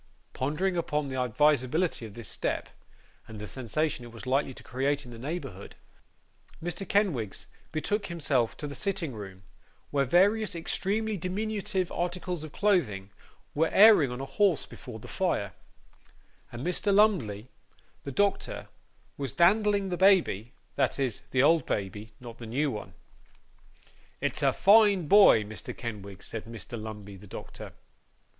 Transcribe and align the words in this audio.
Pondering 0.33 0.75
upon 0.77 1.09
the 1.09 1.21
advisability 1.21 2.07
of 2.07 2.15
this 2.15 2.27
step, 2.27 2.69
and 3.27 3.37
the 3.39 3.45
sensation 3.47 4.03
it 4.03 4.11
was 4.11 4.25
likely 4.25 4.51
to 4.55 4.63
create 4.63 5.05
in 5.05 5.11
the 5.11 5.19
neighbourhood, 5.19 5.75
Mr. 6.59 6.89
Kenwigs 6.89 7.45
betook 7.71 8.07
himself 8.07 8.57
to 8.57 8.65
the 8.65 8.73
sitting 8.73 9.13
room, 9.13 9.43
where 9.91 10.03
various 10.03 10.55
extremely 10.55 11.17
diminutive 11.17 11.91
articles 11.91 12.43
of 12.43 12.51
clothing 12.51 13.11
were 13.53 13.67
airing 13.69 14.09
on 14.09 14.19
a 14.19 14.25
horse 14.25 14.65
before 14.65 14.97
the 14.97 15.07
fire, 15.07 15.53
and 16.51 16.65
Mr. 16.65 16.91
Lumbey, 16.91 17.47
the 18.01 18.11
doctor, 18.11 18.69
was 19.19 19.33
dandling 19.33 19.89
the 19.91 19.97
baby 19.97 20.51
that 20.77 20.97
is, 20.97 21.21
the 21.29 21.43
old 21.43 21.63
baby 21.67 22.11
not 22.19 22.39
the 22.39 22.47
new 22.47 22.71
one. 22.71 22.95
'It's 24.19 24.41
a 24.41 24.51
fine 24.51 25.07
boy, 25.07 25.43
Mr. 25.43 25.77
Kenwigs,' 25.77 26.25
said 26.25 26.45
Mr. 26.45 26.81
Lumbey, 26.81 27.17
the 27.17 27.27
doctor. 27.27 27.73